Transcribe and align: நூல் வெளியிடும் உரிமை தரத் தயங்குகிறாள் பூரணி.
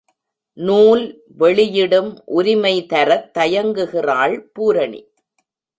நூல் 0.57 1.03
வெளியிடும் 1.37 2.11
உரிமை 2.25 2.85
தரத் 2.89 3.29
தயங்குகிறாள் 3.37 4.37
பூரணி. 4.53 5.01